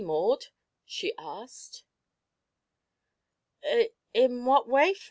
[0.03, 0.47] Maud?"
[0.83, 1.83] she asked.
[3.63, 4.99] "I in what way, Flo?"